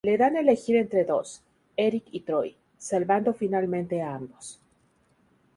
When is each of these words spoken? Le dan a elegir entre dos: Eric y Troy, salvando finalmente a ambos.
Le 0.07 0.13
dan 0.19 0.35
a 0.35 0.39
elegir 0.39 0.77
entre 0.79 1.03
dos: 1.09 1.33
Eric 1.77 2.05
y 2.11 2.21
Troy, 2.21 2.57
salvando 2.75 3.33
finalmente 3.35 4.01
a 4.01 4.15
ambos. 4.15 4.59